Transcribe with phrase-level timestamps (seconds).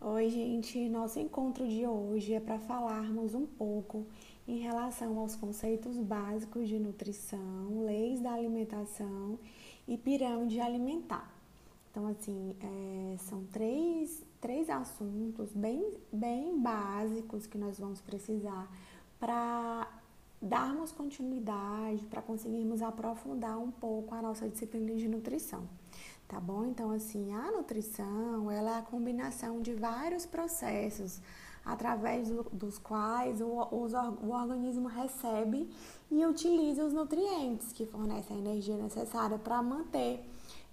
[0.00, 0.88] Oi, gente.
[0.88, 4.06] Nosso encontro de hoje é para falarmos um pouco
[4.46, 9.36] em relação aos conceitos básicos de nutrição, leis da alimentação
[9.88, 11.28] e pirâmide alimentar.
[11.90, 18.70] Então, assim, é, são três, três assuntos bem, bem básicos que nós vamos precisar
[19.18, 19.90] para
[20.40, 25.66] darmos continuidade, para conseguirmos aprofundar um pouco a nossa disciplina de nutrição
[26.28, 26.66] tá bom?
[26.66, 31.20] Então, assim, a nutrição, ela é a combinação de vários processos
[31.64, 33.86] através do, dos quais o, o,
[34.22, 35.68] o organismo recebe
[36.10, 40.24] e utiliza os nutrientes que fornecem a energia necessária para manter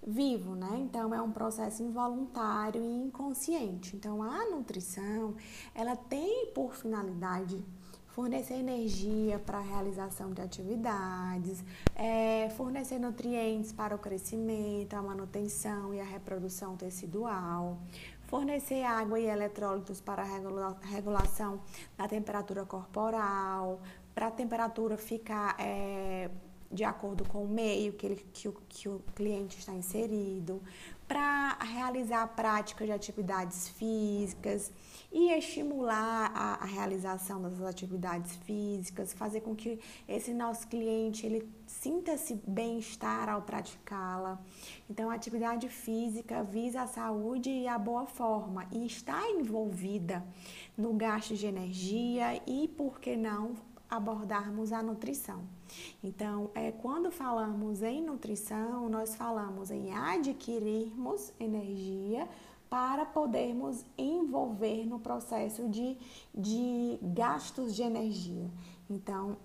[0.06, 0.70] vivo, né?
[0.78, 3.96] Então é um processo involuntário e inconsciente.
[3.96, 5.34] Então a nutrição,
[5.74, 7.62] ela tem por finalidade
[8.16, 11.62] fornecer energia para a realização de atividades,
[11.94, 17.76] é, fornecer nutrientes para o crescimento, a manutenção e a reprodução tecidual,
[18.22, 21.60] fornecer água e eletrólitos para a regula regulação
[21.94, 23.82] da temperatura corporal,
[24.14, 26.30] para a temperatura ficar é,
[26.72, 30.62] de acordo com o meio que, ele, que, o, que o cliente está inserido,
[31.08, 34.72] para realizar práticas de atividades físicas
[35.12, 41.48] e estimular a, a realização das atividades físicas, fazer com que esse nosso cliente ele
[41.66, 44.40] sinta-se bem-estar ao praticá-la.
[44.90, 50.24] Então, a atividade física visa a saúde e a boa forma e está envolvida
[50.76, 53.54] no gasto de energia e, por que não,
[53.88, 55.55] abordarmos a nutrição.
[56.02, 62.28] Então, é, quando falamos em nutrição, nós falamos em adquirirmos energia
[62.68, 65.96] para podermos envolver no processo de,
[66.34, 68.50] de gastos de energia.
[68.90, 69.36] Então,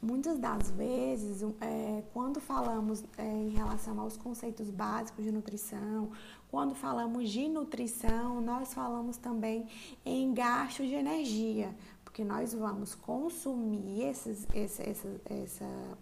[0.00, 6.10] muitas das vezes, é, quando falamos é, em relação aos conceitos básicos de nutrição,
[6.50, 9.66] quando falamos de nutrição, nós falamos também
[10.04, 11.74] em gastos de energia,
[12.18, 15.98] porque nós vamos consumir esses, esse, essa, essa,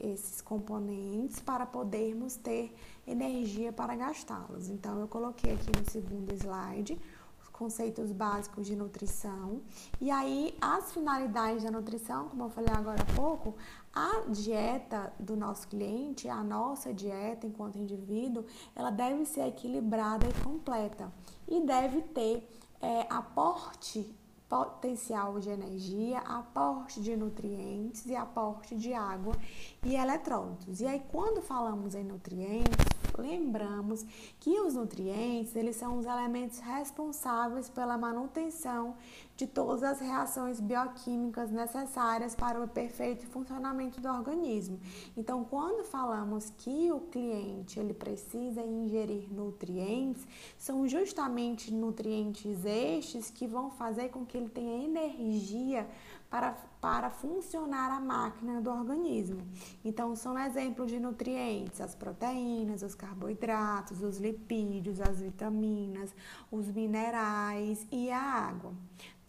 [0.00, 2.74] esses componentes para podermos ter
[3.06, 4.68] energia para gastá-los.
[4.68, 7.00] Então, eu coloquei aqui no segundo slide
[7.40, 9.60] os conceitos básicos de nutrição.
[10.00, 13.54] E aí, as finalidades da nutrição, como eu falei agora há pouco,
[13.94, 18.44] a dieta do nosso cliente, a nossa dieta enquanto indivíduo,
[18.74, 21.12] ela deve ser equilibrada e completa
[21.46, 22.44] e deve ter
[22.80, 24.20] é, aporte
[24.52, 29.34] potencial de energia, aporte de nutrientes e aporte de água
[29.82, 30.82] e eletrólitos.
[30.82, 34.04] E aí, quando falamos em nutrientes, lembramos
[34.40, 38.94] que os nutrientes, eles são os elementos responsáveis pela manutenção
[39.36, 44.78] de todas as reações bioquímicas necessárias para o perfeito funcionamento do organismo.
[45.16, 53.46] Então, quando falamos que o cliente ele precisa ingerir nutrientes, são justamente nutrientes estes que
[53.46, 55.88] vão fazer com que ele tenha energia
[56.30, 59.40] para, para funcionar a máquina do organismo.
[59.84, 66.12] Então, são exemplos de nutrientes: as proteínas, os carboidratos, os lipídios, as vitaminas,
[66.50, 68.72] os minerais e a água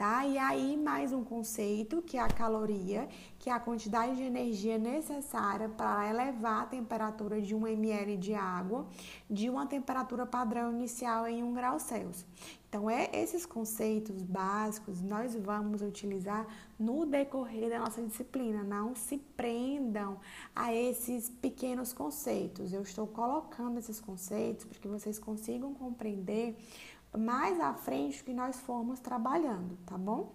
[0.03, 0.25] tá?
[0.25, 3.08] E aí mais um conceito que é a caloria,
[3.40, 8.34] que é a quantidade de energia necessária para elevar a temperatura de 1 ml de
[8.34, 8.85] água
[9.30, 12.25] de uma temperatura padrão inicial em 1 grau Celsius.
[12.68, 16.47] Então, é esses conceitos básicos nós vamos utilizar
[16.80, 18.64] no decorrer da nossa disciplina.
[18.64, 20.20] Não se prendam
[20.56, 22.74] a esses pequenos conceitos.
[22.74, 26.58] Eu estou colocando esses conceitos para que vocês consigam compreender
[27.18, 30.34] mais à frente que nós formos trabalhando, tá bom?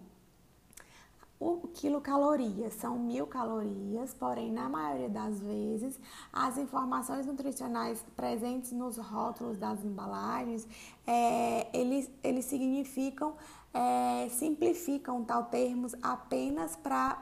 [1.40, 5.98] O quilocaloria são mil calorias, porém, na maioria das vezes,
[6.32, 10.66] as informações nutricionais presentes nos rótulos das embalagens,
[11.06, 13.36] é, eles, eles significam,
[13.72, 17.18] é, simplificam tal termos apenas para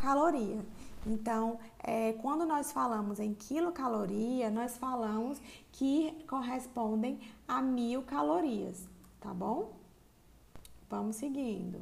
[0.00, 0.64] caloria.
[1.06, 5.40] Então, é, quando nós falamos em quilocaloria, nós falamos
[5.72, 7.18] que correspondem
[7.48, 8.86] a mil calorias,
[9.18, 9.72] tá bom?
[10.90, 11.80] Vamos seguindo.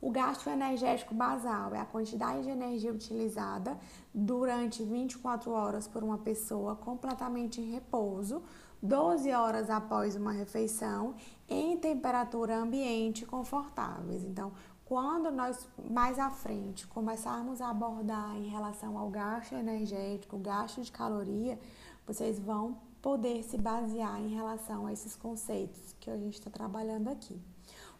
[0.00, 3.76] O gasto energético basal é a quantidade de energia utilizada
[4.14, 8.42] durante 24 horas por uma pessoa completamente em repouso,
[8.82, 11.14] 12 horas após uma refeição,
[11.48, 14.22] em temperatura ambiente confortáveis.
[14.22, 14.52] Então,
[14.84, 20.92] quando nós mais à frente começarmos a abordar em relação ao gasto energético, gasto de
[20.92, 21.58] caloria,
[22.06, 27.08] vocês vão poder se basear em relação a esses conceitos que a gente está trabalhando
[27.08, 27.40] aqui.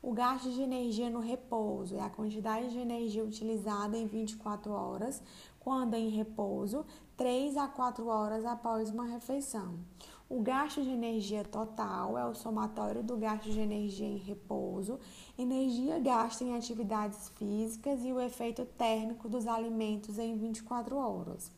[0.01, 5.21] O gasto de energia no repouso é a quantidade de energia utilizada em 24 horas,
[5.59, 6.87] quando em repouso,
[7.17, 9.75] 3 a 4 horas após uma refeição.
[10.31, 15.01] O gasto de energia total é o somatório do gasto de energia em repouso,
[15.39, 21.51] energia gasta em atividades físicas e o efeito térmico dos alimentos em 24 horas.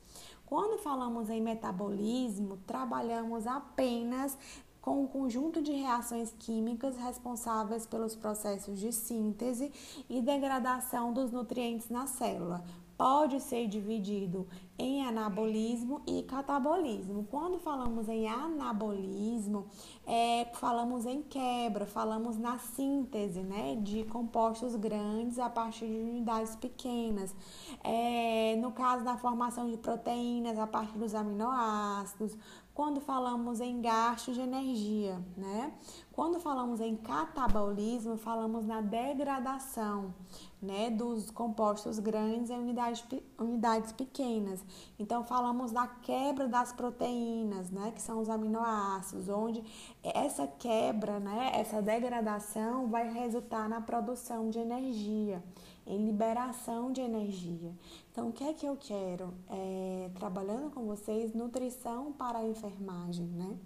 [0.46, 4.38] Quando falamos em metabolismo, trabalhamos apenas
[4.80, 9.72] com um conjunto de reações químicas responsáveis pelos processos de síntese
[10.08, 12.64] e degradação dos nutrientes na célula,
[13.00, 14.46] pode ser dividido
[14.78, 17.26] em anabolismo e catabolismo.
[17.30, 19.68] Quando falamos em anabolismo,
[20.06, 26.54] é, falamos em quebra, falamos na síntese né, de compostos grandes a partir de unidades
[26.56, 27.34] pequenas.
[27.82, 32.36] É, no caso da formação de proteínas a partir dos aminoácidos,
[32.80, 35.70] quando falamos em gasto de energia, né?
[36.10, 40.14] Quando falamos em catabolismo, falamos na degradação,
[40.62, 43.04] né, dos compostos grandes em unidades,
[43.38, 44.64] unidades pequenas.
[44.98, 49.62] Então, falamos da quebra das proteínas, né, que são os aminoácidos, onde
[50.02, 55.42] essa quebra, né, essa degradação vai resultar na produção de energia,
[55.90, 57.72] em liberação de energia.
[58.12, 59.34] Então, o que é que eu quero?
[59.48, 63.56] É, trabalhando com vocês, nutrição para a enfermagem, né?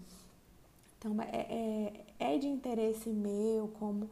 [0.98, 4.08] Então, é, é, é de interesse meu como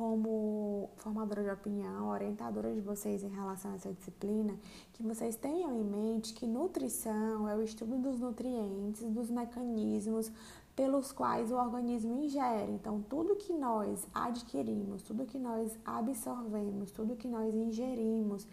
[0.00, 4.54] como formadora de opinião, orientadora de vocês em relação a essa disciplina,
[4.94, 10.32] que vocês tenham em mente que nutrição é o estudo dos nutrientes, dos mecanismos
[10.80, 12.72] pelos quais o organismo ingere.
[12.72, 18.46] Então, tudo que nós adquirimos, tudo que nós absorvemos, tudo que nós ingerimos,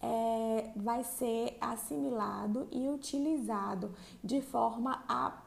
[0.00, 3.92] é, vai ser assimilado e utilizado
[4.22, 5.42] de forma a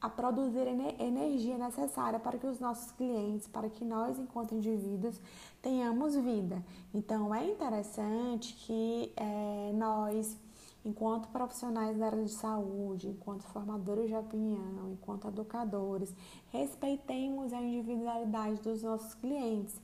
[0.00, 0.66] a produzir
[0.98, 5.20] energia necessária para que os nossos clientes, para que nós, enquanto indivíduos,
[5.60, 6.64] tenhamos vida.
[6.94, 10.38] Então, é interessante que é, nós,
[10.84, 16.14] enquanto profissionais da área de saúde, enquanto formadores de opinião, enquanto educadores,
[16.48, 19.80] respeitemos a individualidade dos nossos clientes,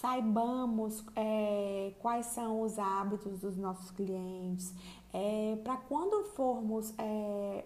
[0.00, 4.74] saibamos é, quais são os hábitos dos nossos clientes,
[5.12, 7.64] é, para quando formos é,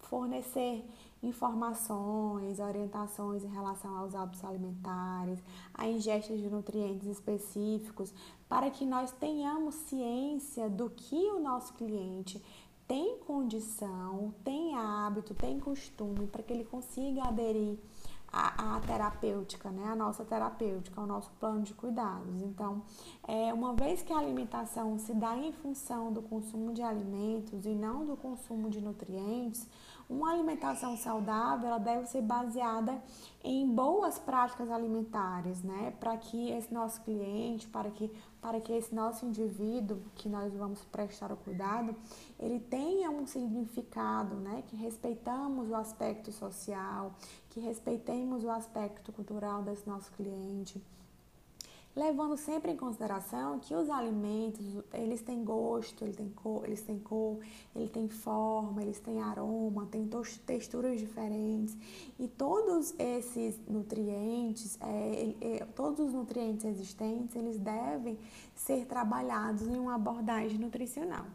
[0.00, 0.84] fornecer
[1.22, 5.38] informações, orientações em relação aos hábitos alimentares,
[5.74, 8.12] a ingesta de nutrientes específicos,
[8.48, 12.42] para que nós tenhamos ciência do que o nosso cliente
[12.90, 17.78] tem condição, tem hábito, tem costume, para que ele consiga aderir
[18.32, 19.84] à, à, terapêutica, né?
[19.84, 22.42] A nossa terapêutica, ao nosso plano de cuidados.
[22.42, 22.82] Então,
[23.28, 27.76] é, uma vez que a alimentação se dá em função do consumo de alimentos e
[27.76, 29.68] não do consumo de nutrientes,
[30.10, 33.00] uma alimentação saudável ela deve ser baseada
[33.44, 35.94] em boas práticas alimentares, né?
[36.00, 38.10] Para que esse nosso cliente, para que,
[38.42, 41.94] para que esse nosso indivíduo que nós vamos prestar o cuidado,
[42.40, 44.64] ele tenha um significado, né?
[44.66, 47.14] Que respeitamos o aspecto social,
[47.48, 50.82] que respeitemos o aspecto cultural desse nosso cliente
[51.94, 54.64] levando sempre em consideração que os alimentos,
[54.94, 57.38] eles têm gosto, eles têm cor, eles têm, cor,
[57.74, 60.08] eles têm forma, eles têm aroma, têm
[60.46, 61.76] texturas diferentes
[62.18, 68.16] e todos esses nutrientes, é, é, todos os nutrientes existentes, eles devem
[68.54, 71.26] ser trabalhados em uma abordagem nutricional.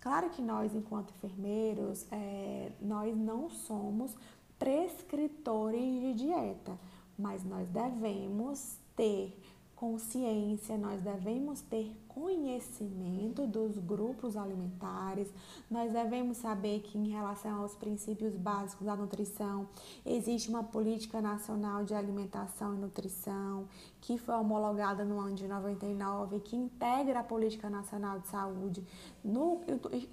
[0.00, 4.14] Claro que nós, enquanto enfermeiros, é, nós não somos
[4.58, 6.78] prescritores de dieta,
[7.18, 9.36] mas nós devemos ter
[9.82, 15.28] consciência, nós devemos ter conhecimento dos grupos alimentares,
[15.68, 19.66] nós devemos saber que, em relação aos princípios básicos da nutrição,
[20.06, 23.66] existe uma política nacional de alimentação e nutrição
[24.00, 28.86] que foi homologada no ano de 99, que integra a política nacional de saúde,
[29.24, 29.62] no,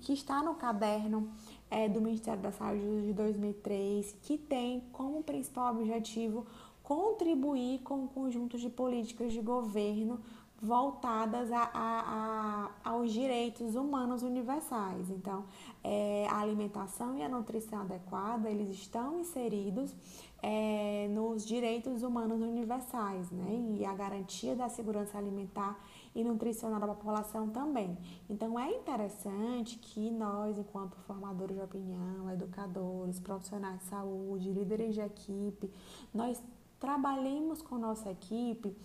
[0.01, 1.29] que está no caderno
[1.69, 6.47] é, do Ministério da Saúde de 2003, que tem como principal objetivo
[6.89, 10.19] contribuir com um conjunto de políticas de governo
[10.59, 15.07] voltadas a, a, a, aos direitos humanos universais.
[15.11, 15.45] Então,
[15.83, 19.95] é, a alimentação e a nutrição adequada, eles estão inseridos
[20.41, 23.77] é, nos direitos humanos universais, né?
[23.77, 25.79] E a garantia da segurança alimentar
[26.15, 27.95] e nutricional da população também.
[28.27, 35.01] Então, é interessante que nós, enquanto formadores de opinião, educadores, profissionais de saúde, líderes de
[35.01, 35.71] equipe,
[36.11, 36.41] nós
[36.79, 38.75] trabalhemos com nossa equipe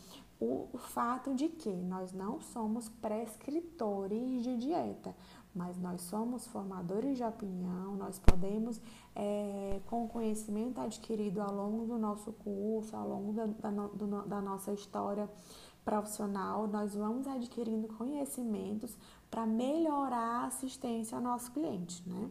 [0.41, 5.15] o, o fato de que nós não somos prescritores de dieta,
[5.55, 8.81] mas nós somos formadores de opinião, nós podemos,
[9.15, 14.23] é, com o conhecimento adquirido ao longo do nosso curso, ao longo da, da, do,
[14.27, 15.31] da nossa história
[15.85, 18.97] profissional, nós vamos adquirindo conhecimentos
[19.31, 22.31] para melhorar a assistência ao nosso cliente, né?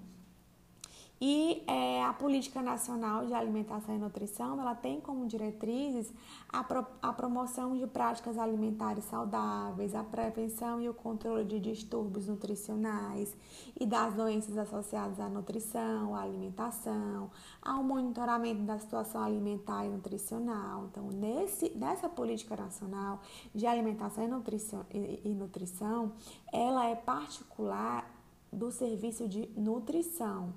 [1.26, 6.12] E é, a Política Nacional de Alimentação e Nutrição, ela tem como diretrizes
[6.50, 12.28] a, pro, a promoção de práticas alimentares saudáveis, a prevenção e o controle de distúrbios
[12.28, 13.34] nutricionais
[13.80, 20.90] e das doenças associadas à nutrição, à alimentação, ao monitoramento da situação alimentar e nutricional.
[20.92, 23.22] Então, nesse, nessa Política Nacional
[23.56, 26.12] de Alimentação e Nutrição, e, e nutrição
[26.52, 28.12] ela é particular
[28.52, 30.54] do serviço de nutrição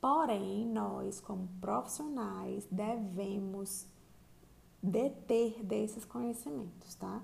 [0.00, 3.86] Porém, nós, como profissionais, devemos
[4.82, 7.20] deter desses conhecimentos, tá?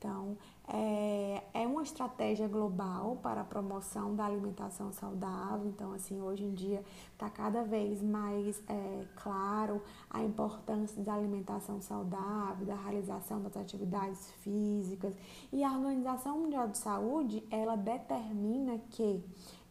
[0.00, 5.68] Então, é, é uma estratégia global para a promoção da alimentação saudável.
[5.68, 11.82] Então, assim, hoje em dia está cada vez mais é, claro a importância da alimentação
[11.82, 15.14] saudável, da realização das atividades físicas.
[15.52, 19.22] E a Organização Mundial de Saúde, ela determina que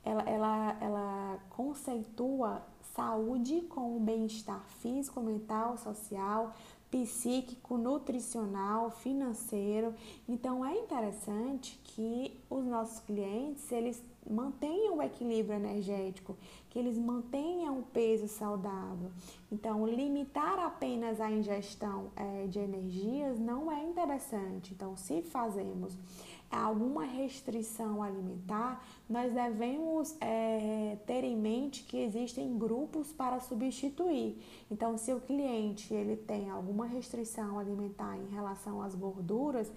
[0.04, 2.62] ela, ela, ela conceitua
[2.96, 6.54] saúde com o bem-estar físico, mental, social,
[6.90, 9.94] psíquico, nutricional, financeiro.
[10.28, 16.38] Então é interessante que os nossos clientes eles mantenham o equilíbrio energético,
[16.70, 19.12] que eles mantenham o peso saudável.
[19.52, 24.74] Então, limitar apenas a ingestão é, de energias não é interessante.
[24.74, 25.98] Então, se fazemos
[26.58, 34.42] alguma restrição alimentar, nós devemos é, ter em mente que existem grupos para substituir.
[34.70, 39.72] Então, se o cliente ele tem alguma restrição alimentar em relação às gorduras,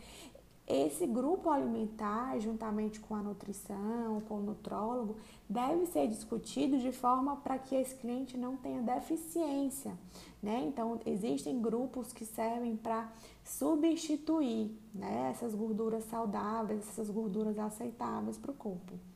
[0.66, 5.16] esse grupo alimentar, juntamente com a nutrição, com o nutrólogo,
[5.48, 9.98] deve ser discutido de forma para que esse cliente não tenha deficiência,
[10.42, 10.62] né?
[10.66, 13.12] Então, existem grupos que servem para
[13.44, 19.11] substituir né, essas gorduras saudáveis, essas gorduras aceitáveis para o corpo.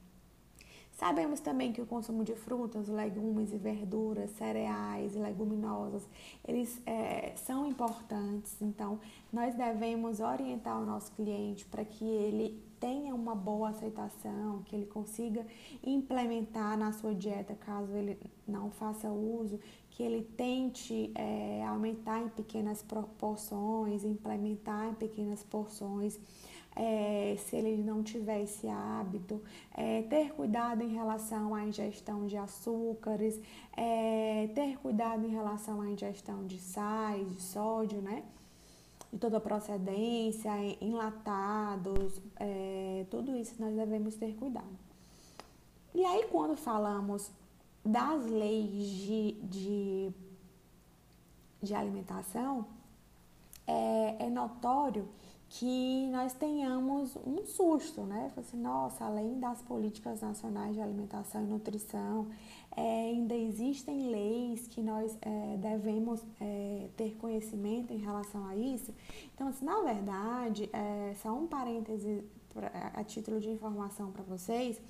[0.97, 6.09] Sabemos também que o consumo de frutas, legumes e verduras, cereais e leguminosas,
[6.43, 8.57] eles é, são importantes.
[8.62, 8.99] Então,
[9.31, 14.87] nós devemos orientar o nosso cliente para que ele tenha uma boa aceitação, que ele
[14.87, 15.47] consiga
[15.85, 19.61] implementar na sua dieta caso ele não faça uso,
[19.91, 26.19] que ele tente é, aumentar em pequenas proporções, implementar em pequenas porções
[26.76, 29.42] é, se ele não tiver esse hábito,
[29.75, 33.40] é, ter cuidado em relação à ingestão de açúcares,
[33.75, 38.23] é, ter cuidado em relação à ingestão de sais, de sódio, né?
[39.11, 44.76] De toda procedência, enlatados, é, tudo isso nós devemos ter cuidado.
[45.95, 47.30] E aí, quando falamos
[47.83, 50.11] das leis de, de,
[51.62, 52.66] de alimentação,
[53.66, 55.09] é, é notório
[55.49, 58.33] que nós tenhamos um susto, né?
[58.37, 62.26] Assim, nossa, além das políticas nacionais de alimentação e nutrição,
[62.76, 68.93] é, ainda existem leis que nós é, devemos é, ter conhecimento em relação a isso.
[69.35, 72.25] Então, assim, na verdade, é, só um parêntese
[72.95, 74.81] a título de informação para vocês,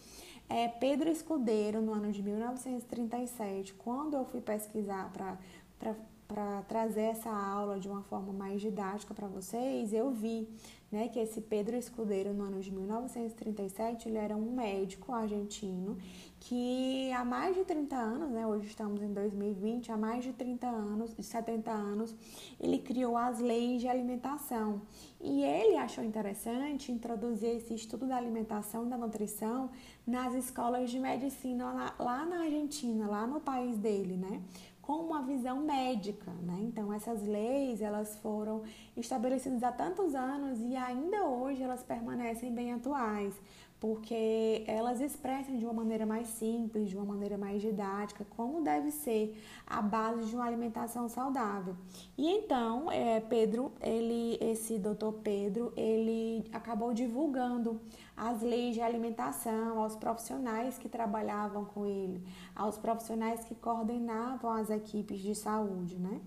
[0.48, 5.96] é Pedro Escudeiro, no ano de 1937, quando eu fui pesquisar para
[6.26, 10.48] para trazer essa aula de uma forma mais didática para vocês, eu vi
[10.90, 15.96] né, que esse Pedro Escudeiro, no ano de 1937, ele era um médico argentino
[16.38, 20.66] que há mais de 30 anos, né, hoje estamos em 2020, há mais de 30
[20.66, 22.14] anos, de 70 anos,
[22.60, 24.82] ele criou as leis de alimentação.
[25.20, 29.70] E ele achou interessante introduzir esse estudo da alimentação e da nutrição
[30.06, 34.40] nas escolas de medicina lá, lá na Argentina, lá no país dele, né?
[34.86, 36.58] Com uma visão médica, né?
[36.60, 38.62] Então essas leis elas foram
[38.96, 43.34] estabelecidas há tantos anos e ainda hoje elas permanecem bem atuais,
[43.80, 48.90] porque elas expressam de uma maneira mais simples, de uma maneira mais didática, como deve
[48.90, 51.76] ser a base de uma alimentação saudável.
[52.16, 57.80] E então, é, Pedro, ele, esse doutor Pedro, ele acabou divulgando
[58.16, 62.22] as leis de alimentação aos profissionais que trabalhavam com ele,
[62.54, 66.20] aos profissionais que coordenavam as equipes de saúde, né?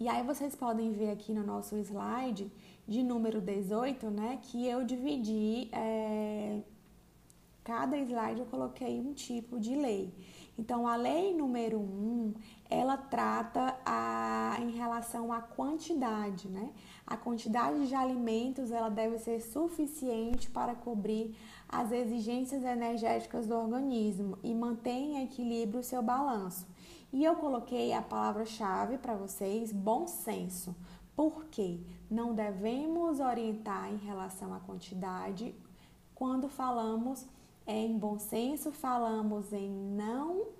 [0.00, 2.50] E aí vocês podem ver aqui no nosso slide
[2.88, 6.62] de número 18, né, que eu dividi, é,
[7.62, 10.10] cada slide eu coloquei um tipo de lei.
[10.58, 12.34] Então, a lei número 1,
[12.68, 16.72] ela trata a, em relação à quantidade, né?
[17.06, 21.36] A quantidade de alimentos, ela deve ser suficiente para cobrir
[21.68, 26.66] as exigências energéticas do organismo e mantém em equilíbrio o seu balanço.
[27.12, 30.74] E eu coloquei a palavra-chave para vocês, bom senso.
[31.14, 31.80] Por quê?
[32.10, 35.54] Não devemos orientar em relação à quantidade
[36.14, 37.26] quando falamos
[37.66, 40.58] em bom senso, falamos em não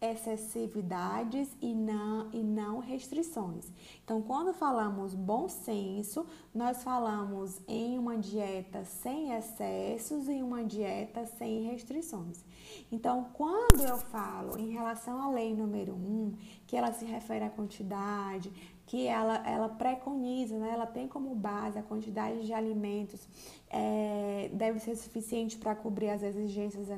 [0.00, 3.66] excessividades e não, e não restrições.
[4.04, 11.26] Então, quando falamos bom senso, nós falamos em uma dieta sem excessos e uma dieta
[11.26, 12.44] sem restrições.
[12.92, 16.34] Então, quando eu falo em relação à lei número 1, um,
[16.66, 18.52] que ela se refere à quantidade,
[18.88, 20.70] que ela, ela preconiza, né?
[20.72, 23.28] ela tem como base a quantidade de alimentos
[23.68, 26.88] é, deve ser suficiente para cobrir as exigências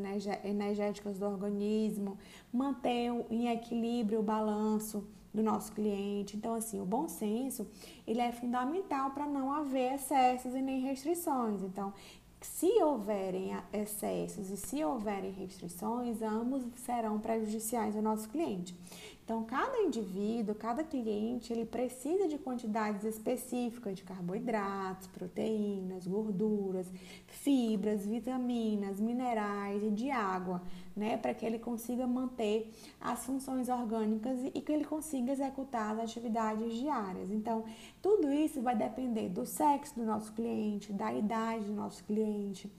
[0.45, 2.17] energéticas do organismo,
[2.53, 5.05] manter em equilíbrio o balanço
[5.35, 6.37] do nosso cliente.
[6.37, 7.67] Então, assim, o bom senso,
[8.07, 11.61] ele é fundamental para não haver excessos e nem restrições.
[11.63, 11.93] Então,
[12.41, 18.75] se houverem excessos e se houverem restrições, ambos serão prejudiciais ao nosso cliente.
[19.31, 26.91] Então, cada indivíduo, cada cliente, ele precisa de quantidades específicas de carboidratos, proteínas, gorduras,
[27.29, 30.61] fibras, vitaminas, minerais e de água,
[30.97, 32.71] né, para que ele consiga manter
[33.01, 37.31] as funções orgânicas e que ele consiga executar as atividades diárias.
[37.31, 37.65] Então,
[38.03, 42.71] tudo isso vai depender do sexo do nosso cliente, da idade do nosso cliente,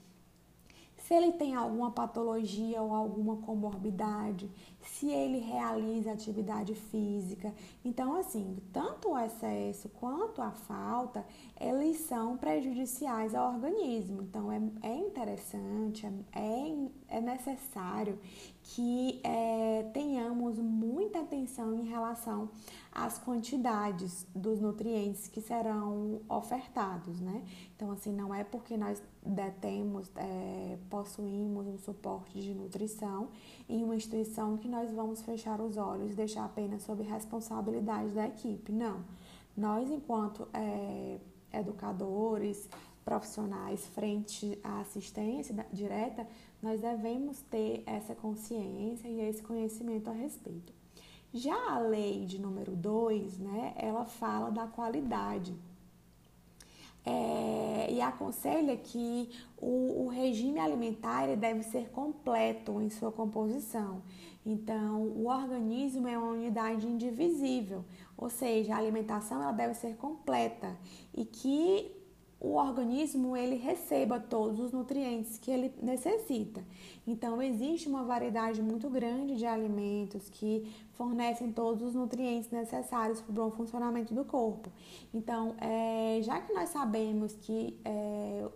[1.12, 4.50] se ele tem alguma patologia ou alguma comorbidade,
[4.80, 7.52] se ele realiza atividade física.
[7.84, 11.22] Então, assim, tanto o excesso quanto a falta,
[11.60, 14.22] eles são prejudiciais ao organismo.
[14.22, 18.18] Então, é, é interessante, é, é, é necessário
[18.62, 22.48] que é, tenhamos muita atenção em relação
[22.90, 27.42] às quantidades dos nutrientes que serão ofertados, né?
[27.76, 33.28] Então, assim, não é porque nós detemos, é, possuímos um suporte de nutrição
[33.68, 38.26] em uma instituição que nós vamos fechar os olhos e deixar apenas sob responsabilidade da
[38.26, 38.72] equipe.
[38.72, 39.04] Não.
[39.56, 41.18] Nós, enquanto é,
[41.52, 42.68] educadores,
[43.04, 46.26] profissionais frente à assistência direta,
[46.62, 50.72] nós devemos ter essa consciência e esse conhecimento a respeito.
[51.34, 55.54] Já a lei de número 2, né, ela fala da qualidade.
[57.04, 59.28] É, e aconselha que
[59.60, 64.02] o, o regime alimentar deve ser completo em sua composição.
[64.44, 67.84] Então, o organismo é uma unidade indivisível,
[68.16, 70.76] ou seja, a alimentação ela deve ser completa
[71.14, 72.01] e que
[72.42, 76.60] o organismo ele receba todos os nutrientes que ele necessita.
[77.06, 83.30] Então existe uma variedade muito grande de alimentos que fornecem todos os nutrientes necessários para
[83.30, 84.68] o bom funcionamento do corpo.
[85.14, 88.48] Então, é, já que nós sabemos que é,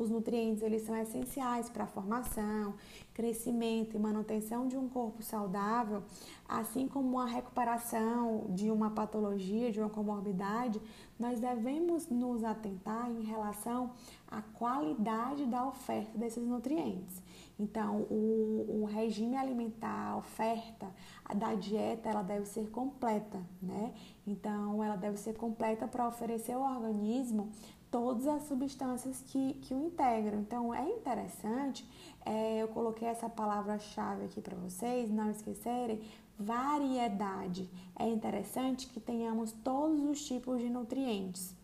[0.00, 2.74] os nutrientes eles são essenciais para a formação,
[3.12, 6.02] crescimento e manutenção de um corpo saudável,
[6.48, 10.80] assim como a recuperação de uma patologia, de uma comorbidade,
[11.18, 13.90] nós devemos nos atentar em relação
[14.26, 17.22] à qualidade da oferta desses nutrientes.
[17.58, 20.88] Então, o, o regime alimentar, a oferta
[21.36, 23.92] da dieta, ela deve ser completa, né?
[24.26, 27.50] Então, ela deve ser completa para oferecer ao organismo
[27.90, 30.40] todas as substâncias que, que o integram.
[30.40, 31.84] Então, é interessante,
[32.24, 36.00] é, eu coloquei essa palavra-chave aqui para vocês, não esquecerem,
[36.38, 37.68] variedade.
[37.98, 41.54] É interessante que tenhamos todos os tipos de nutrientes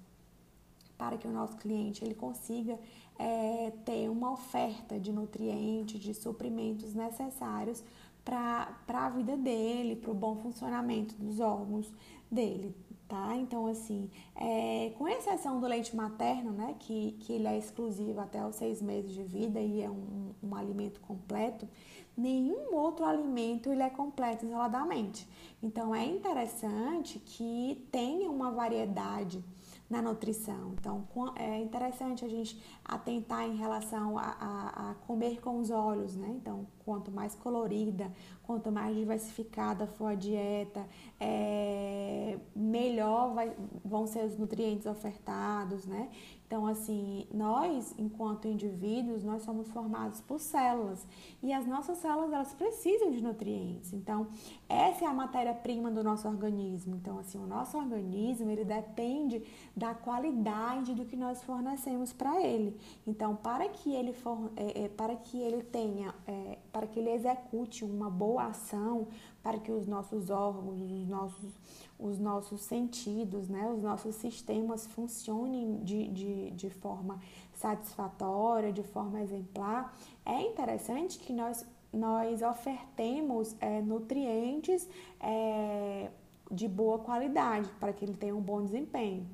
[0.98, 2.78] para que o nosso cliente ele consiga
[3.18, 7.82] é, ter uma oferta de nutrientes, de suprimentos necessários
[8.24, 11.92] para a vida dele, para o bom funcionamento dos órgãos
[12.30, 12.74] dele,
[13.08, 13.36] tá?
[13.36, 18.44] Então, assim, é, com exceção do leite materno, né, que, que ele é exclusivo até
[18.44, 21.68] os seis meses de vida e é um, um alimento completo,
[22.16, 25.28] nenhum outro alimento ele é completo isoladamente.
[25.62, 29.42] Então, é interessante que tenha uma variedade
[29.88, 30.74] na nutrição.
[30.78, 36.16] Então, é interessante a gente atentar em relação a, a, a, comer com os olhos,
[36.16, 36.28] né?
[36.30, 40.86] Então, quanto mais colorida, quanto mais diversificada for a dieta,
[41.20, 46.08] é, melhor vai, vão ser os nutrientes ofertados, né?
[46.46, 51.04] Então, assim, nós, enquanto indivíduos, nós somos formados por células
[51.42, 53.92] e as nossas células, elas precisam de nutrientes.
[53.92, 54.28] Então,
[54.68, 56.94] essa é a matéria-prima do nosso organismo.
[56.94, 59.42] Então, assim, o nosso organismo, ele depende
[59.76, 62.76] da qualidade do que nós fornecemos para ele.
[63.04, 67.08] Então, para que ele, for, é, é, para que ele tenha, é, para que ele
[67.08, 69.08] execute uma boa ação,
[69.42, 71.52] para que os nossos órgãos, os nossos,
[71.98, 77.18] os nossos sentidos, né, os nossos sistemas funcionem de, de, de forma
[77.54, 84.86] satisfatória, de forma exemplar, é interessante que nós, nós ofertemos é, nutrientes
[85.18, 86.10] é,
[86.50, 89.26] de boa qualidade para que ele tenha um bom desempenho.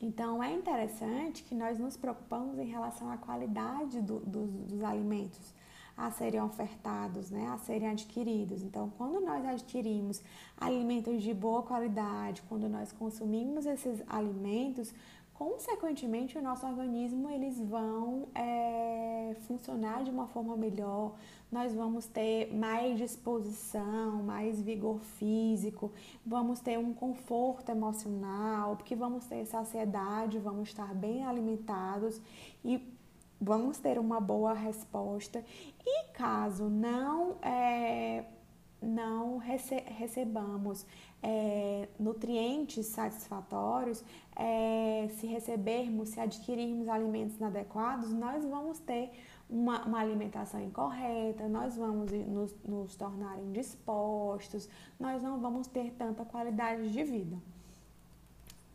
[0.00, 5.54] Então, é interessante que nós nos preocupamos em relação à qualidade do, dos alimentos
[5.96, 8.62] a serem ofertados, né, a serem adquiridos.
[8.62, 10.22] Então, quando nós adquirimos
[10.56, 14.92] alimentos de boa qualidade, quando nós consumimos esses alimentos,
[15.32, 21.14] consequentemente o nosso organismo eles vão é, funcionar de uma forma melhor,
[21.50, 25.92] nós vamos ter mais disposição, mais vigor físico,
[26.24, 32.20] vamos ter um conforto emocional, porque vamos ter saciedade, vamos estar bem alimentados
[32.64, 32.95] e
[33.40, 35.44] vamos ter uma boa resposta.
[35.84, 38.24] E caso não é,
[38.80, 40.86] não rece recebamos
[41.22, 49.10] é, nutrientes satisfatórios, é, se recebermos, se adquirirmos alimentos inadequados, nós vamos ter
[49.48, 54.68] uma, uma alimentação incorreta, nós vamos nos, nos tornar indispostos,
[54.98, 57.36] nós não vamos ter tanta qualidade de vida.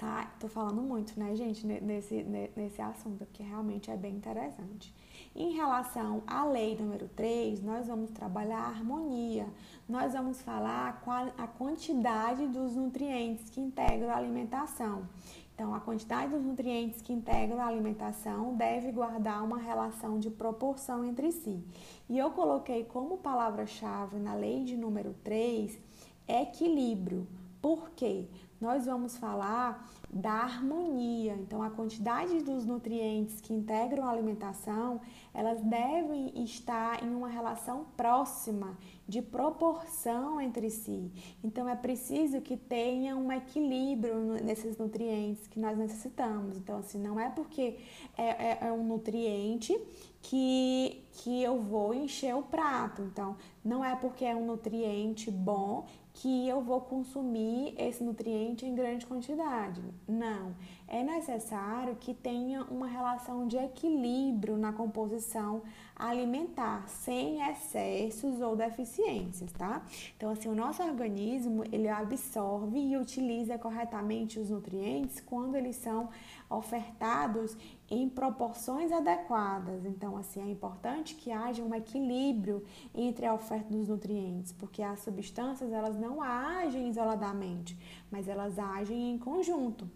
[0.02, 0.32] Tá?
[0.40, 2.24] Tô falando muito, né, gente, nesse,
[2.56, 4.92] nesse assunto, porque realmente é bem interessante.
[5.36, 9.46] Em relação à lei número 3, nós vamos trabalhar a harmonia.
[9.88, 11.04] Nós vamos falar
[11.38, 15.08] a quantidade dos nutrientes que integram a alimentação.
[15.54, 21.06] Então, a quantidade dos nutrientes que integram a alimentação deve guardar uma relação de proporção
[21.06, 21.64] entre si.
[22.10, 25.80] E eu coloquei como palavra-chave na lei de número 3
[26.28, 27.28] equilíbrio.
[27.62, 28.28] Por quê?
[28.62, 31.34] Nós vamos falar da harmonia.
[31.34, 35.02] Então, a quantidade dos nutrientes que integram a alimentação,
[35.34, 41.12] elas devem estar em uma relação próxima, de proporção entre si.
[41.44, 46.56] Então, é preciso que tenha um equilíbrio nesses nutrientes que nós necessitamos.
[46.56, 47.80] Então, assim, não é porque
[48.16, 49.76] é, é, é um nutriente
[50.22, 53.02] que, que eu vou encher o prato.
[53.02, 58.76] Então, não é porque é um nutriente bom que eu vou consumir esse nutriente em
[58.76, 59.82] grande quantidade.
[60.08, 60.54] Não.
[60.88, 65.62] É necessário que tenha uma relação de equilíbrio na composição
[65.96, 69.86] alimentar, sem excessos ou deficiências, tá?
[70.18, 76.10] Então, assim, o nosso organismo, ele absorve e utiliza corretamente os nutrientes quando eles são
[76.50, 77.56] ofertados
[77.90, 79.86] em proporções adequadas.
[79.86, 82.64] Então, assim, é importante que haja um equilíbrio
[82.96, 87.78] entre a oferta dos nutrientes, porque as substâncias, elas não agem isoladamente,
[88.12, 89.88] mas elas agem em conjunto.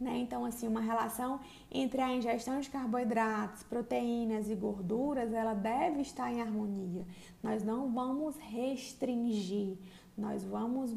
[0.00, 0.16] Né?
[0.16, 1.38] Então, assim, uma relação
[1.70, 7.06] entre a ingestão de carboidratos, proteínas e gorduras, ela deve estar em harmonia.
[7.42, 9.76] Nós não vamos restringir,
[10.16, 10.96] nós vamos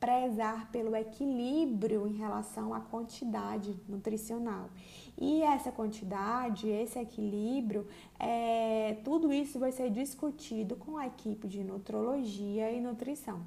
[0.00, 4.68] prezar pelo equilíbrio em relação à quantidade nutricional.
[5.16, 7.86] E essa quantidade, esse equilíbrio,
[8.18, 13.40] é, tudo isso vai ser discutido com a equipe de nutrologia e nutrição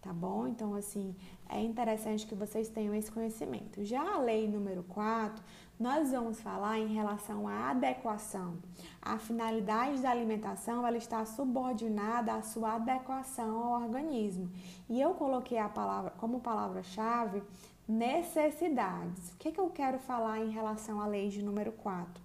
[0.00, 0.46] tá bom?
[0.46, 1.14] Então, assim,
[1.48, 3.84] é interessante que vocês tenham esse conhecimento.
[3.84, 5.42] Já a lei número 4,
[5.78, 8.58] nós vamos falar em relação à adequação.
[9.00, 14.50] A finalidade da alimentação, ela está subordinada à sua adequação ao organismo.
[14.88, 17.42] E eu coloquei a palavra como palavra-chave
[17.88, 19.32] necessidades.
[19.32, 22.22] O que, que eu quero falar em relação à lei de número 4?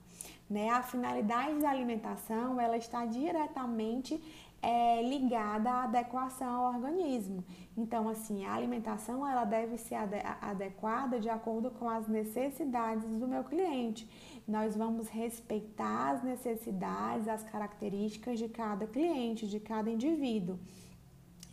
[0.49, 0.69] Né?
[0.69, 4.21] A finalidade da alimentação, ela está diretamente
[4.65, 7.43] é, ligada à adequação ao organismo.
[7.78, 9.95] Então, assim, a alimentação ela deve ser
[10.41, 14.10] adequada de acordo com as necessidades do meu cliente.
[14.47, 20.58] Nós vamos respeitar as necessidades, as características de cada cliente, de cada indivíduo.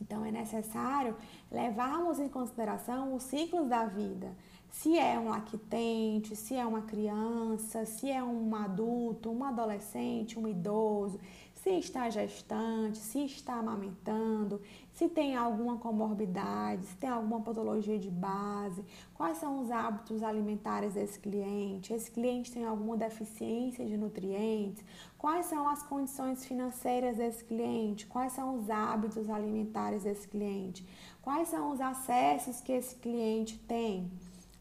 [0.01, 1.15] Então, é necessário
[1.51, 4.35] levarmos em consideração os ciclos da vida.
[4.71, 10.49] Se é um lactente, se é uma criança, se é um adulto, um adolescente, um
[10.49, 11.21] idoso,
[11.63, 14.61] se está gestante, se está amamentando,
[14.93, 20.95] se tem alguma comorbidade, se tem alguma patologia de base, quais são os hábitos alimentares
[20.95, 24.85] desse cliente, esse cliente tem alguma deficiência de nutrientes,
[25.17, 30.85] quais são as condições financeiras desse cliente, quais são os hábitos alimentares desse cliente,
[31.23, 34.11] quais são os acessos que esse cliente tem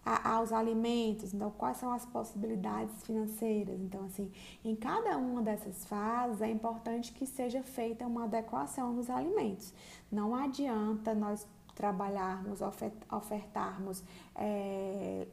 [0.06, 3.80] a, aos alimentos, então quais são as possibilidades financeiras.
[3.80, 4.32] Então, assim,
[4.64, 9.74] em cada uma dessas fases é importante que seja feita uma adequação dos alimentos.
[10.12, 12.60] Não adianta nós trabalharmos,
[13.10, 14.04] ofertarmos
[14.36, 15.28] é,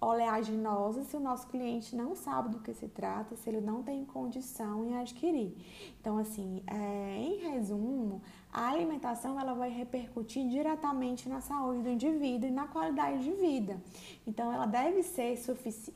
[0.00, 4.04] oleaginosa se o nosso cliente não sabe do que se trata, se ele não tem
[4.04, 5.56] condição em adquirir.
[6.00, 8.20] Então, assim, é, em resumo,
[8.52, 13.80] a alimentação ela vai repercutir diretamente na saúde do indivíduo e na qualidade de vida.
[14.26, 15.38] Então, ela deve ser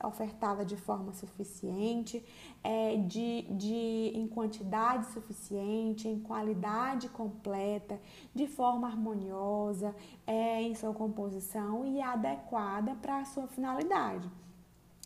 [0.03, 2.25] ofertada de forma suficiente,
[2.64, 8.01] é, de, de, em quantidade suficiente, em qualidade completa,
[8.35, 9.95] de forma harmoniosa,
[10.27, 14.31] é, em sua composição e adequada para a sua finalidade.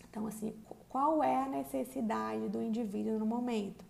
[0.08, 0.54] Então, assim,
[0.88, 3.89] qual é a necessidade do indivíduo no momento?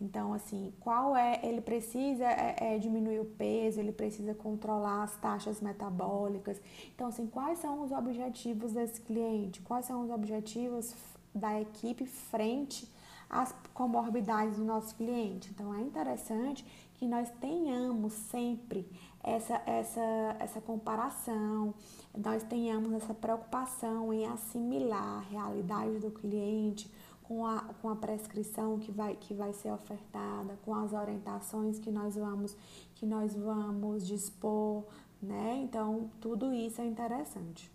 [0.00, 1.40] Então, assim, qual é?
[1.42, 6.60] Ele precisa é, é, diminuir o peso, ele precisa controlar as taxas metabólicas.
[6.94, 9.60] Então, assim, quais são os objetivos desse cliente?
[9.60, 10.94] Quais são os objetivos
[11.34, 12.90] da equipe frente
[13.28, 15.50] às comorbidades do nosso cliente?
[15.50, 18.88] Então, é interessante que nós tenhamos sempre
[19.22, 21.74] essa, essa, essa comparação,
[22.16, 26.90] nós tenhamos essa preocupação em assimilar a realidade do cliente
[27.30, 31.88] com a, com a prescrição que vai, que vai ser ofertada, com as orientações que
[31.88, 32.56] nós vamos,
[32.96, 34.82] que nós vamos dispor,
[35.22, 35.60] né?
[35.62, 37.70] Então, tudo isso é interessante.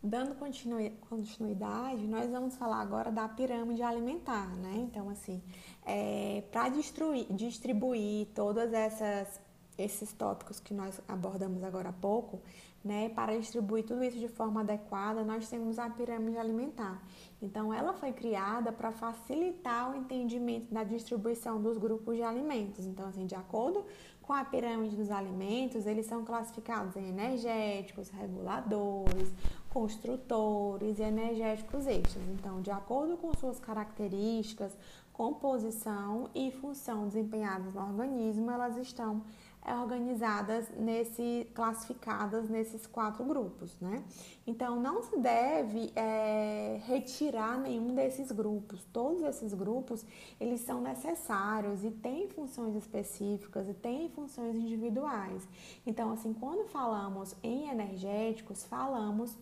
[0.00, 4.74] Dando continuidade, nós vamos falar agora da pirâmide alimentar, né?
[4.76, 5.42] Então, assim,
[5.84, 9.40] é, para distribuir todas essas
[9.78, 12.40] esses tópicos que nós abordamos agora há pouco,
[12.84, 17.00] né, para distribuir tudo isso de forma adequada, nós temos a pirâmide alimentar.
[17.40, 22.84] Então, ela foi criada para facilitar o entendimento da distribuição dos grupos de alimentos.
[22.84, 23.84] Então, assim, de acordo
[24.22, 29.32] com a pirâmide dos alimentos, eles são classificados em energéticos, reguladores,
[29.68, 32.24] construtores e energéticos extras.
[32.28, 34.76] Então, de acordo com suas características,
[35.12, 39.22] composição e função desempenhadas no organismo, elas estão
[39.64, 44.02] organizadas nesse, classificadas nesses quatro grupos, né?
[44.44, 48.84] Então não se deve é, retirar nenhum desses grupos.
[48.92, 50.04] Todos esses grupos
[50.40, 55.46] eles são necessários e têm funções específicas e têm funções individuais.
[55.86, 59.36] Então assim, quando falamos em energéticos, falamos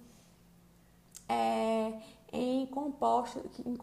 [1.26, 1.98] é,
[2.32, 3.76] em compostos, em,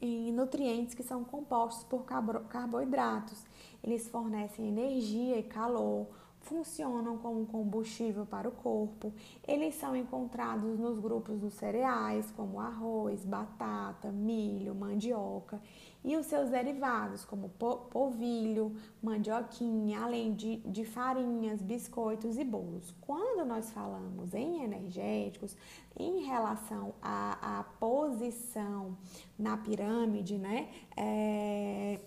[0.00, 3.42] em nutrientes que são compostos por carboidratos.
[3.82, 6.06] Eles fornecem energia e calor,
[6.42, 9.12] funcionam como combustível para o corpo.
[9.46, 15.60] Eles são encontrados nos grupos dos cereais, como arroz, batata, milho, mandioca,
[16.04, 22.92] e os seus derivados, como polvilho, mandioquinha, além de, de farinhas, biscoitos e bolos.
[23.00, 25.56] Quando nós falamos em energéticos,
[25.96, 28.96] em relação à, posição
[29.38, 30.68] na pirâmide, né?
[30.96, 32.00] É,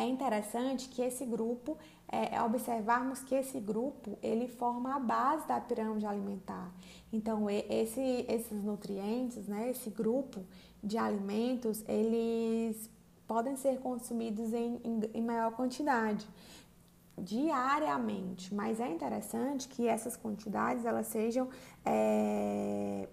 [0.00, 1.76] é interessante que esse grupo,
[2.10, 6.72] é, é, observarmos que esse grupo, ele forma a base da pirâmide alimentar.
[7.12, 10.40] Então, esse, esses nutrientes, né, esse grupo
[10.82, 12.88] de alimentos, eles
[13.26, 16.26] podem ser consumidos em, em, em maior quantidade
[17.18, 21.48] diariamente, mas é interessante que essas quantidades elas sejam
[21.84, 23.06] é,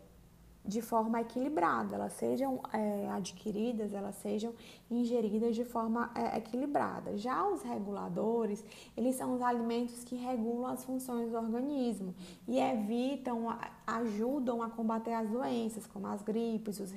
[0.67, 4.53] de forma equilibrada, elas sejam é, adquiridas, elas sejam
[4.91, 7.17] ingeridas de forma é, equilibrada.
[7.17, 8.63] Já os reguladores,
[8.95, 12.13] eles são os alimentos que regulam as funções do organismo
[12.47, 16.93] e evitam, ajudam a combater as doenças, como as gripes, os,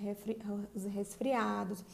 [0.74, 1.84] os resfriados.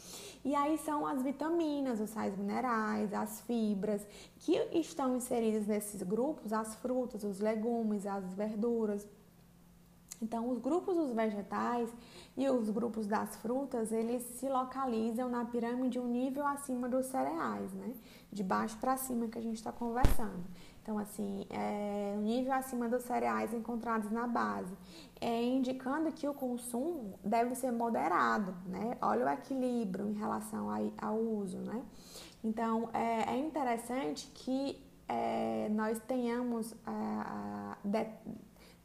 [0.43, 4.05] E aí são as vitaminas, os sais minerais, as fibras,
[4.39, 9.07] que estão inseridas nesses grupos, as frutas, os legumes, as verduras
[10.21, 11.89] então, os grupos dos vegetais
[12.35, 17.71] e os grupos das frutas, eles se localizam na pirâmide um nível acima dos cereais,
[17.73, 17.93] né?
[18.31, 20.43] De baixo para cima que a gente está conversando.
[20.81, 24.73] Então, assim, é um nível acima dos cereais encontrados na base,
[25.19, 28.97] é indicando que o consumo deve ser moderado, né?
[29.01, 30.67] Olha o equilíbrio em relação
[30.99, 31.83] ao uso, né?
[32.43, 38.05] Então, é, é interessante que é, nós tenhamos a, a, de,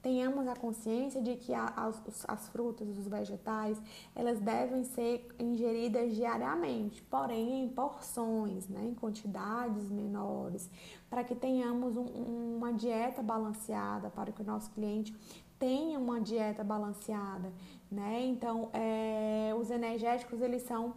[0.02, 3.80] tenhamos a consciência de que as, as frutas, os vegetais,
[4.14, 10.68] elas devem ser ingeridas diariamente, porém em porções, né, em quantidades menores,
[11.08, 15.16] para que tenhamos um, uma dieta balanceada, para que o nosso cliente
[15.58, 17.52] tenha uma dieta balanceada,
[17.88, 18.20] né?
[18.24, 20.94] Então, é, os energéticos eles são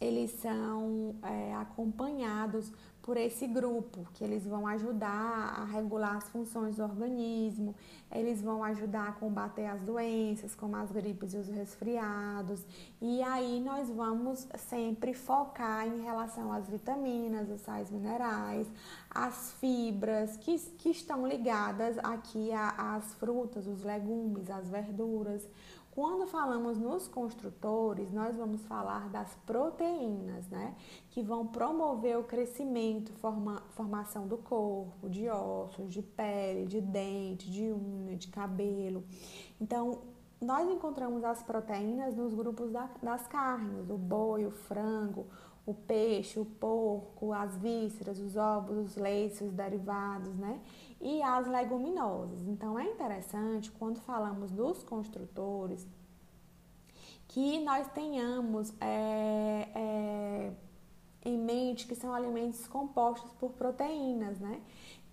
[0.00, 2.70] eles são é, acompanhados
[3.06, 7.72] por esse grupo, que eles vão ajudar a regular as funções do organismo,
[8.10, 12.66] eles vão ajudar a combater as doenças, como as gripes e os resfriados.
[13.00, 18.66] E aí nós vamos sempre focar em relação às vitaminas, os sais minerais,
[19.16, 25.48] as fibras que, que estão ligadas aqui às frutas, os legumes, as verduras.
[25.90, 30.74] Quando falamos nos construtores, nós vamos falar das proteínas, né?
[31.08, 37.50] Que vão promover o crescimento, forma, formação do corpo, de ossos, de pele, de dente,
[37.50, 39.02] de unha, de cabelo.
[39.58, 40.00] Então,
[40.38, 45.26] nós encontramos as proteínas nos grupos da, das carnes, o boi, o frango,
[45.66, 50.60] o peixe, o porco, as vísceras, os ovos, os leites, os derivados, né?
[51.00, 52.46] e as leguminosas.
[52.46, 55.86] Então é interessante quando falamos dos construtores
[57.28, 60.52] que nós tenhamos é, é,
[61.24, 64.60] em mente que são alimentos compostos por proteínas, né?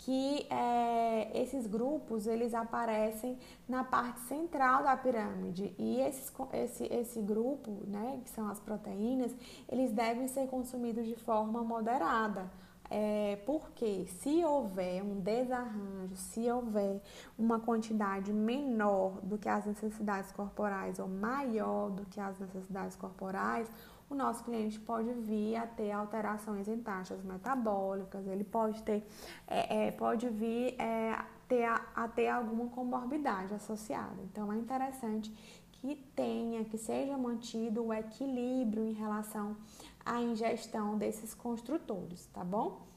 [0.05, 3.37] Que é, esses grupos eles aparecem
[3.67, 5.73] na parte central da pirâmide.
[5.77, 9.33] E esses, esse, esse grupo, né, que são as proteínas,
[9.69, 12.51] eles devem ser consumidos de forma moderada
[12.89, 17.01] é, porque se houver um desarranjo, se houver
[17.37, 23.69] uma quantidade menor do que as necessidades corporais ou maior do que as necessidades corporais,
[24.09, 29.03] o nosso cliente pode vir a ter alterações em taxas metabólicas, ele pode ter,
[29.47, 31.17] é, é, pode vir é,
[31.47, 34.21] ter a, a ter alguma comorbidade associada.
[34.31, 35.33] Então é interessante
[35.71, 39.57] que tenha, que seja mantido o equilíbrio em relação
[40.05, 42.93] à ingestão desses construtores, tá bom?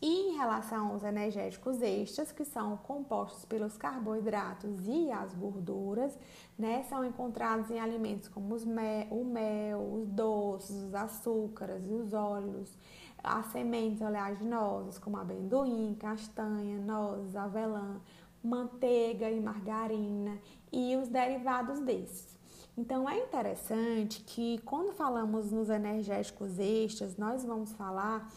[0.00, 6.16] E em relação aos energéticos extras, que são compostos pelos carboidratos e as gorduras,
[6.56, 12.12] né, são encontrados em alimentos como mel, o mel, os doces, os açúcares e os
[12.12, 12.78] óleos,
[13.24, 18.00] as sementes oleaginosas como amendoim, castanha, nozes, avelã,
[18.42, 20.38] manteiga e margarina
[20.70, 22.37] e os derivados desses.
[22.78, 28.30] Então é interessante que quando falamos nos energéticos extras, nós vamos falar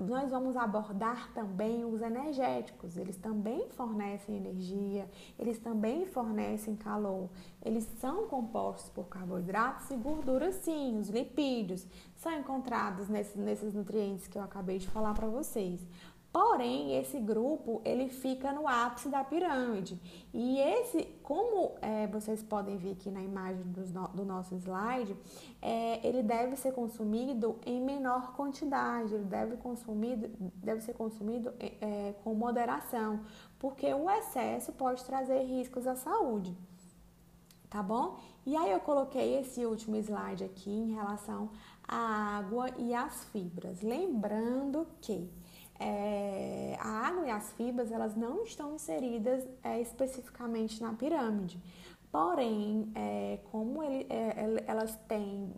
[0.00, 2.96] nós vamos abordar também os energéticos.
[2.96, 7.28] Eles também fornecem energia, eles também fornecem calor.
[7.64, 10.98] Eles são compostos por carboidratos e gorduras, sim.
[10.98, 15.80] Os lipídios são encontrados nesses, nesses nutrientes que eu acabei de falar para vocês.
[16.32, 20.00] Porém, esse grupo ele fica no ápice da pirâmide.
[20.32, 23.82] E esse, como é, vocês podem ver aqui na imagem do,
[24.14, 25.14] do nosso slide,
[25.60, 31.72] é, ele deve ser consumido em menor quantidade, ele deve, consumido, deve ser consumido é,
[31.80, 33.20] é com moderação,
[33.58, 36.56] porque o excesso pode trazer riscos à saúde.
[37.68, 38.18] Tá bom?
[38.46, 41.50] E aí eu coloquei esse último slide aqui em relação
[41.86, 43.80] à água e às fibras.
[43.82, 45.30] Lembrando que
[45.82, 51.58] é, a água e as fibras elas não estão inseridas é, especificamente na pirâmide.
[52.10, 55.52] Porém, é, como ele, é, elas têm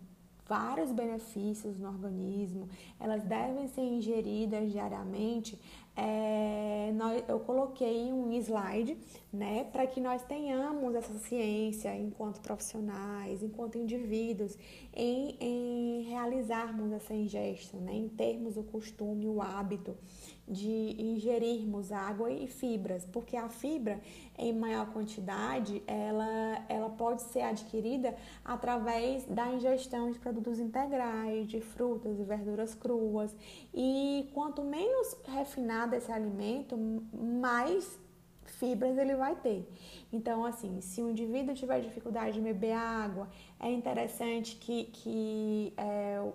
[0.47, 2.69] vários benefícios no organismo,
[3.01, 5.59] elas devem ser ingeridas diariamente,
[5.97, 8.99] é, nós, eu coloquei um slide
[9.33, 14.59] né, para que nós tenhamos essa ciência enquanto profissionais, enquanto indivíduos,
[14.93, 19.97] em, em realizarmos essa ingestão, né, em termos o costume, o hábito
[20.47, 24.01] de ingerirmos água e fibras, porque a fibra
[24.37, 31.61] em maior quantidade ela, ela pode ser adquirida através da ingestão de produtos integrais, de
[31.61, 33.35] frutas e verduras cruas,
[33.73, 36.77] e quanto menos refinado esse alimento,
[37.13, 37.99] mais
[38.45, 39.69] fibras ele vai ter.
[40.13, 43.29] Então, assim, se o indivíduo tiver dificuldade de beber água,
[43.61, 46.27] é interessante que, que é,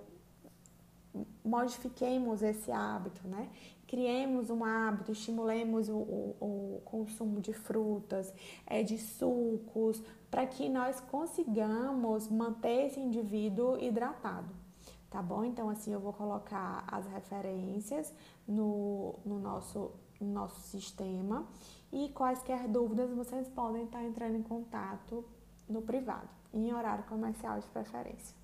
[1.43, 3.49] modifiquemos esse hábito, né?
[3.89, 8.31] criemos um hábito, estimulemos o, o, o consumo de frutas,
[8.67, 14.47] é, de sucos, para que nós consigamos manter esse indivíduo hidratado,
[15.09, 15.43] tá bom?
[15.43, 18.13] Então, assim, eu vou colocar as referências
[18.47, 21.45] no, no, nosso, no nosso sistema
[21.91, 25.25] e quaisquer dúvidas vocês podem estar entrando em contato
[25.67, 28.38] no privado, em horário comercial de preferência.